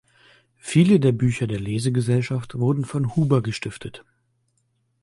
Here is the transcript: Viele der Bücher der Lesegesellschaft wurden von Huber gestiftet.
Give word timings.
Viele 0.57 0.99
der 0.99 1.11
Bücher 1.11 1.45
der 1.45 1.59
Lesegesellschaft 1.59 2.57
wurden 2.57 2.85
von 2.85 3.15
Huber 3.15 3.43
gestiftet. 3.43 4.03